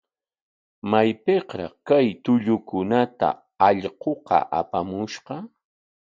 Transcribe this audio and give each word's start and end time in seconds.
¿Maypikraq 0.91 1.73
kay 1.87 2.07
tullukunata 2.23 3.27
allquqa 3.67 4.37
apamushqa? 4.59 5.35